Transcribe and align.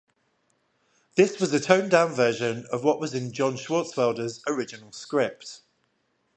This 1.13 1.39
was 1.39 1.53
a 1.53 1.59
toned 1.59 1.91
down 1.91 2.11
version 2.11 2.65
of 2.71 2.83
what 2.83 2.99
was 2.99 3.13
in 3.13 3.33
John 3.33 3.53
Swartzwelder's 3.53 4.41
original 4.47 4.91
script. 4.91 5.61